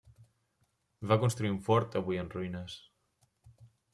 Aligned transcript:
Va 1.11 1.17
construir 1.25 1.51
un 1.57 1.59
fort 1.67 1.99
avui 2.01 2.21
en 2.23 2.33
ruïnes. 2.37 2.79